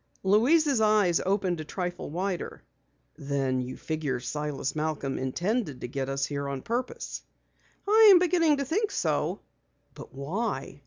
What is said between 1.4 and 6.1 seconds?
a trifle wider. "Then you figure Silas Malcom intended to get